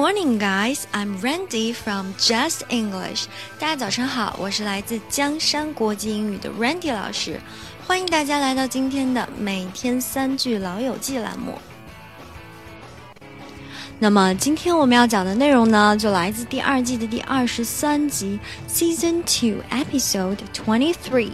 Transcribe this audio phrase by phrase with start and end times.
[0.00, 0.86] morning, guys.
[0.94, 3.26] I'm Randy from Just English.
[3.58, 7.38] 大家早上好，我是来自江山国际英语的 Randy 老师，
[7.86, 11.58] 欢迎大家来到今天的每天三句老友记栏目。
[14.02, 21.32] 那么今天我们要讲的内容呢，就来自第二季的第二十三集，Season Two Episode Twenty Three。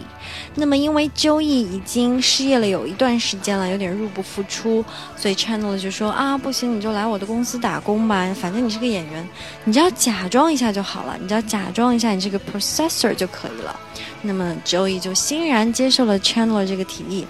[0.53, 4.83] 那么因为周易已经失业了有一段时间了，有点入不敷出，
[5.15, 9.25] 所以 Chandler 就说啊，不行，你就来我的公司打工吧，反正你是个演员，
[9.63, 13.73] 你只要假装一下就好了，你只要假装一下你是个 processor 就可以了。
[14.21, 17.25] 那么周易就欣然接受了 Chandler 这个提议。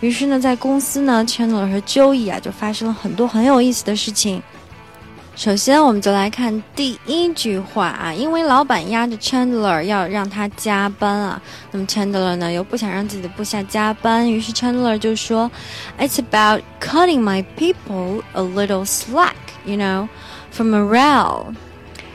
[0.00, 4.42] 于是呢，在公司呢，Chandler 和周易啊就发生了很多很有意思的事情。
[5.34, 11.42] 首先，我们就来看第一句话啊，因为老板压着 Chandler 要让他加班啊，
[11.72, 15.50] 那么 Chandler 呢又不想让自己的部下加班，于是 Chandler 就说
[15.98, 19.34] ，It's about cutting my people a little slack,
[19.64, 20.08] you know,
[20.54, 21.54] for morale.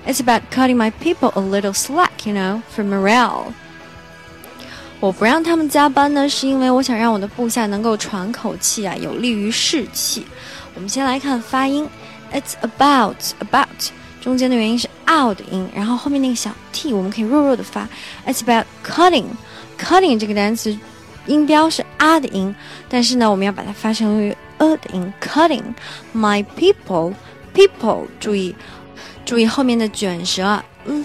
[0.06, 3.52] It's about cutting my people a little slack, you know, for morale.
[5.00, 10.26] 我不让他们加班呢，是因为我想让我的部下能够喘口气啊，有利于士气。
[10.76, 11.90] 我们先来看发音。
[12.34, 17.88] It's about about 中间的元音是 out 的音，然后后面那个小 t 我们可以弱弱的发。
[18.26, 19.26] It's about cutting
[19.80, 20.78] cutting 这个单词
[21.26, 22.54] 音标是 a 的音，
[22.90, 25.14] 但是呢我们要把它发成为 a 的音。
[25.22, 25.64] Cutting
[26.14, 27.14] my people
[27.54, 28.54] people 注意
[29.26, 31.04] 注意后面的卷舌啊，l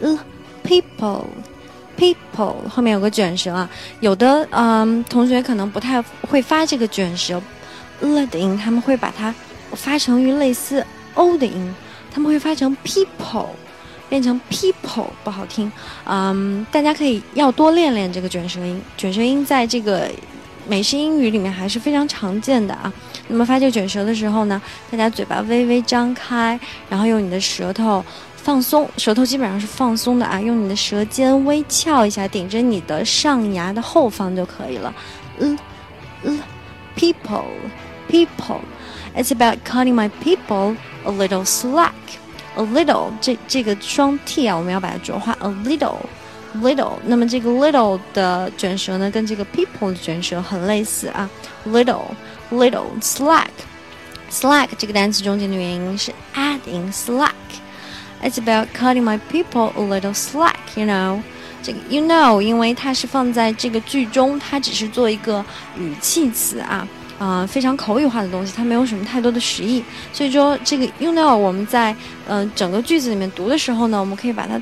[0.00, 0.18] l
[0.64, 1.24] people
[1.98, 3.68] people 后面有个卷舌啊，
[4.00, 7.42] 有的嗯同学可能不太会发这个卷舌
[8.00, 9.34] l 的音，他们会把它。
[9.76, 11.74] 发成于类似 o 的音，
[12.12, 13.46] 他们会发成 people，
[14.08, 15.70] 变成 people 不好听。
[16.04, 18.80] 嗯，大家可以要多练练这个卷舌音。
[18.96, 20.10] 卷舌音在这个
[20.66, 22.92] 美式英语里面还是非常常见的啊。
[23.28, 24.60] 那么发这个卷舌的时候呢，
[24.90, 28.04] 大家嘴巴微微张开，然后用你的舌头
[28.36, 34.94] 放松，舌头基本上是放松的啊，用你的舌尖微翘一下，顶着你的上牙的后方就可以了。
[35.38, 35.58] 嗯
[36.22, 36.40] 嗯
[36.96, 37.44] people
[38.09, 41.91] ，people，people。It's about cutting my people a little slack.
[42.55, 45.35] A little 这这个双 t 啊，我们要把它浊化。
[45.39, 45.97] A little,
[46.61, 46.93] little。
[47.05, 51.29] 那么这个 little 的卷舌呢，跟这个 people 的卷舌很类似啊。
[51.65, 52.07] Little,
[52.51, 53.49] little, slack,
[54.29, 57.31] slack 这个单词中间的元音是 adding slack.
[58.23, 61.21] It's about cutting my people a little slack, you know.
[61.63, 65.43] 这个 you know，因为它是放在这个句中，它只是做一个
[65.77, 66.87] 语气词啊。
[67.18, 69.82] 啊，非常口语化的东西，它没有什么太多的实意，
[70.12, 71.96] 所以说这个 you know 我们在
[72.28, 74.60] 嗯整个句子里面读的时候呢，我们可以把它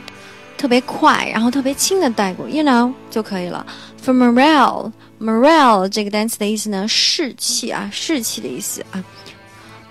[0.56, 3.66] 特别快，然后特别轻的带过 you know 就可以了。
[4.04, 9.02] For morale，morale 这个单词的意思呢，士气啊，士气的意思啊。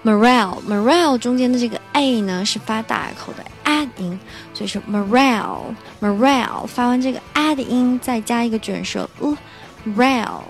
[0.06, 4.20] morale，morale 中间的这个 a 呢是发大口的 ad 音，
[4.54, 10.42] 所以说 morale，morale 发完这个 a 的音，再加一个卷舌 u，rale。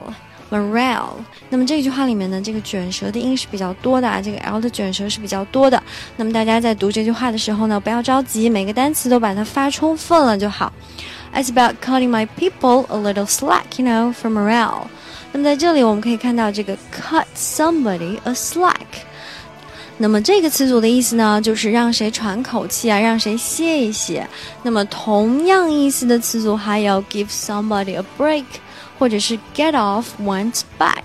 [0.53, 1.09] Morale，
[1.49, 5.81] 那么这句话里面呢，这个卷舌的音是比较多的啊，这个 l 的卷舌是比较多的。
[6.15, 10.71] 那么大家在读这句话的时候呢，不要着急，每个单词都把它发充分了就好。
[11.33, 14.83] It's about cutting my people a little slack, you know, for morale。
[15.31, 18.75] 那么在这里我们可以看到这个 cut somebody a slack。
[19.97, 24.27] 那么这个词组的意思呢，就是让谁喘口气啊，让谁歇一歇。
[24.61, 28.45] 那么同样意思的词组还有 give somebody a break。
[28.97, 31.03] 或者是 get off one's back。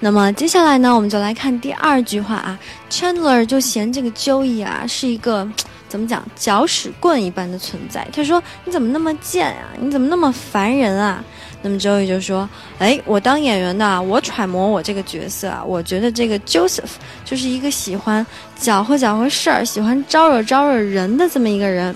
[0.00, 2.58] 那么接下来呢，我们就来看第二句话啊。
[2.90, 5.48] Chandler 就嫌这个 Joey 啊是一个
[5.88, 8.06] 怎么讲搅屎棍一般的存在。
[8.12, 9.68] 他说：“你怎么那么贱啊？
[9.78, 11.24] 你怎么那么烦人啊？”
[11.62, 12.48] 那么 Joey 就说
[12.80, 16.90] ：“哎，我当演员的，我揣摩我这个角色啊，我觉得这个 Joseph
[17.24, 18.26] 就是一个喜欢
[18.56, 21.94] 搅和搅和事儿、喜欢招惹招惹人的这么一个人。”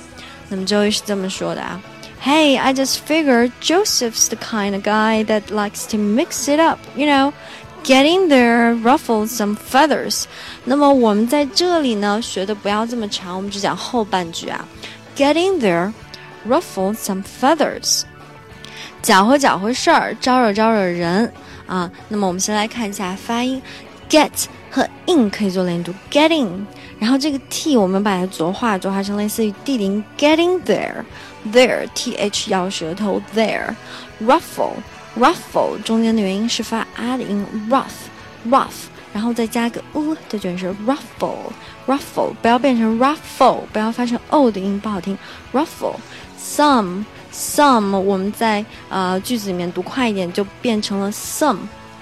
[0.48, 1.80] 那么 Joey 是这么说的啊。
[2.25, 7.07] Hey, I just figured Joseph's the kind of guy that likes to mix it up, you
[7.07, 7.33] know,
[7.83, 10.25] get in there, ruffle some feathers.
[10.65, 14.67] 那么我们在这里呢学的不要这么长，我们只讲后半句啊。
[15.15, 15.93] Get in there,
[16.47, 18.03] ruffle some feathers，
[19.01, 21.33] 搅和搅和事儿，招惹招惹人
[21.65, 21.89] 啊。
[22.07, 23.61] 那么我们先来看一下发音，
[24.07, 26.48] get 和 in 可以做连读，getting，。
[26.98, 31.04] 然后这个 t 我们把它浊化，浊化成类似于 d 音，getting there。
[31.52, 33.72] there th 咬舌头 there
[34.20, 34.72] ruffle
[35.16, 37.84] ruffle 中间的元音是发 a 的音 rough
[38.50, 41.52] rough，然后再加个 u 的卷舌 ruffle
[41.86, 45.16] ruffle 不要变成 ruffle，不要发成 o 的音不好听
[45.52, 45.94] ruffle
[46.36, 51.58] some some 我们在呃句子里面读快一点就变成了 some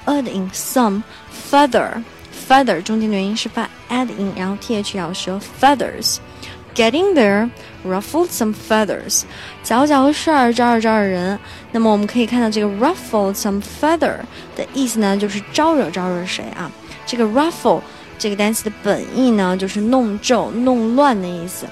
[0.06, 1.02] a 的音 some
[1.50, 2.02] further
[2.48, 6.18] feather 中间的元音是发 ad 音，然后 th 咬舌 feathers。
[6.74, 7.50] Getting there
[7.86, 9.22] ruffled some feathers，
[9.62, 11.38] 搅搅事儿，招惹招惹人。
[11.70, 14.16] 那么我们可以看到这个 ruffled some feather
[14.56, 16.68] 的意思呢，就是招惹招惹谁啊？
[17.06, 17.80] 这个 ruffle
[18.18, 21.64] 这个单词的本意呢，就是弄皱、弄乱的意思。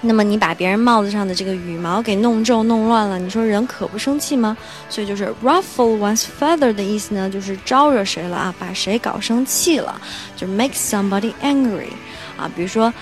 [0.00, 4.56] 那么你把别人帽子上的这个羽毛给弄皱、弄乱了，你说人可不生气吗？
[4.88, 8.54] 所以就是 ruffle one's feather 的意思呢，就是招惹谁了啊？
[8.58, 10.00] 把谁搞生气了？
[10.36, 11.88] 就 make somebody angry
[12.36, 12.50] 啊。
[12.54, 12.92] 比如说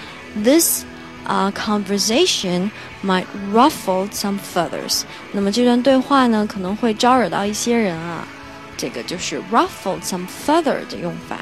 [0.43, 0.85] this。
[1.29, 2.71] 啊，conversation
[3.05, 5.03] might ruffle some feathers。
[5.33, 8.25] 那么这段对话呢，可能会招惹到一些人啊。
[8.77, 11.39] 这个就是 ruffle some feather 的用法。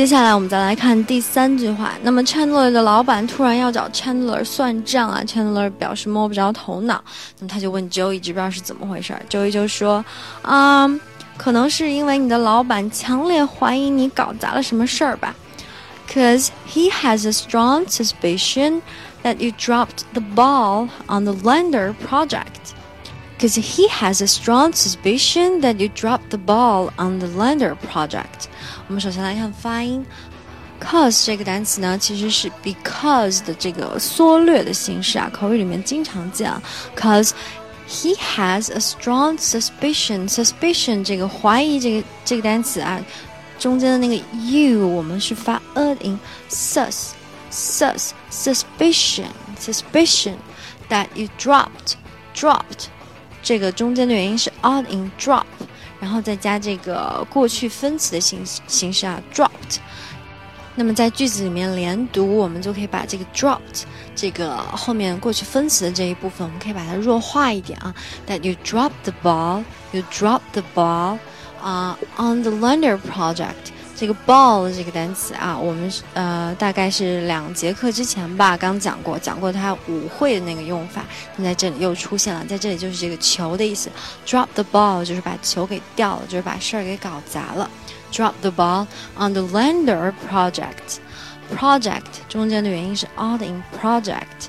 [0.00, 1.92] 接下来我们再来看第三句话。
[2.02, 7.04] 那么 Chandler 的老板突然要找 Chandler 算账啊，Chandler 表示摸不着头脑。
[7.38, 10.02] 那么他就问 Joey，知不知道是怎么回事？Joey 就说，
[10.40, 10.88] 啊，
[11.36, 15.34] 可能是因为你的老板强烈怀疑你搞砸了什么事儿吧。
[16.10, 18.80] Cause he has a strong suspicion
[19.22, 22.72] that you dropped the ball on the lender project.
[23.39, 28.47] Because he has a strong suspicion that you dropped the ball on the lender project.
[28.87, 30.05] 我们首先来看发音，
[30.79, 36.49] cause 这个单词呢，其实是 because 的这个缩略的形式啊，口语里面经常见。
[36.95, 37.31] cause
[37.89, 40.29] he has a strong suspicion.
[40.29, 43.03] Suspicion 这个怀疑这个这个单词啊，
[43.59, 44.15] 中间的那个
[44.49, 46.17] u 我们是发 e 音，
[46.49, 47.09] sus
[47.51, 49.27] sus suspicion
[49.59, 50.35] suspicion
[50.89, 51.95] that you dropped
[52.33, 52.85] dropped
[53.42, 55.44] 这个中间的元音是 odd 音 drop，
[56.00, 59.78] 然后再加这个过去分词的形形式啊 dropped。
[60.74, 63.82] 那么在句子里面连读，我们就可以把这个 dropped
[64.14, 67.94] 这个后面过去分词的这一部分，我们可以把它弱化一点啊。
[68.26, 71.18] That you dropped the ball, you dropped the ball.
[71.62, 73.68] 啊，on the lender project，
[74.00, 81.04] 这个 ball 这个单词啊，我们呃大概是两节课之前吧，刚讲过，讲过它舞会的那个用法，
[81.36, 83.90] 那在这里又出现了，在这里就是这个球的意思
[84.26, 87.68] ，drop the ball 就是把球给掉了，就是把事儿给搞砸了
[88.10, 88.86] ，drop the ball
[89.18, 94.48] on the lander project，project 中间的元音是 odd in project。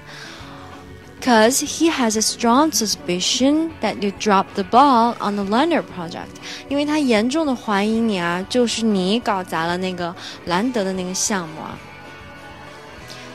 [1.22, 6.26] Because he has a strong suspicion that you dropped the ball on the lender project，
[6.68, 10.16] 因为他严重的怀疑你啊，就是你搞砸了那个
[10.46, 11.78] 兰德的那个项目啊。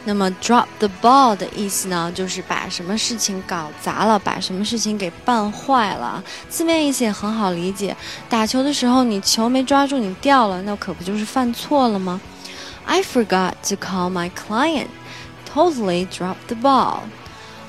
[0.04, 6.22] 那么 drop the ball 的意思呢，就是把什么事情搞砸了，把什么事情给办坏了。
[6.48, 7.96] 字面意思也很好理解，
[8.28, 12.20] 打球的时候你球没抓住，你掉了，那可不就是犯错了吗
[12.84, 14.88] ？I forgot to call my client.
[15.52, 17.02] Totally dropped the ball.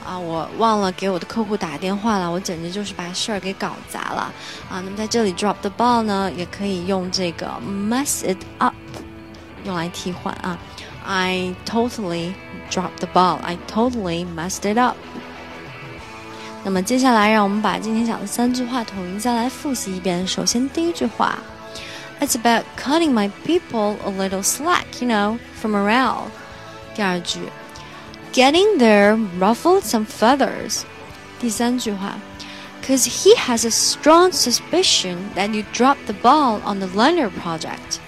[0.07, 4.33] 啊，我忘了给我的客户打电话了，我简直就是把事儿给搞砸了
[4.69, 4.83] 啊！
[4.85, 8.75] 那么在这里，drop the ball 呢，也可以用这个 mess it up
[9.65, 10.59] 用来替换啊。
[11.05, 12.33] I totally
[12.71, 13.39] dropped the ball.
[13.43, 14.97] I totally messed it up.
[16.65, 20.27] 那么接下来，让我们把今天讲的三句话统一再来复习一遍。
[20.27, 21.39] 首先，第一句话，
[22.21, 26.25] It's about cutting my people a little slack, you know, for morale。
[26.95, 27.41] 第二句。
[28.34, 30.82] Getting there ruffled some feathers.
[31.40, 32.20] 第三句话
[32.86, 38.00] ，Cause he has a strong suspicion that you dropped the ball on the liner project.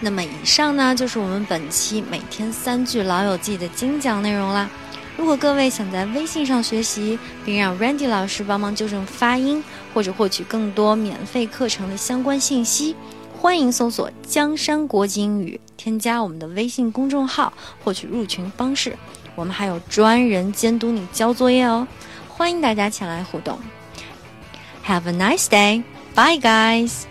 [0.00, 4.68] 那么以上呢，就是我们本期每天三句老友记的精讲内容啦。
[5.16, 12.94] 如果各位想在微信上学习，并让 Randy 老师帮忙纠正发音，或者获取更多免费课程的相关信息。
[13.40, 17.52] 欢迎搜索“江山国际英语”，添加我们的微信公众号，
[17.82, 18.96] 获取入群方式。
[19.36, 21.86] 我们还有专人监督你交作业哦，
[22.28, 23.56] 欢迎大家前来互动。
[24.84, 25.84] Have a nice day,
[26.16, 27.04] bye guys.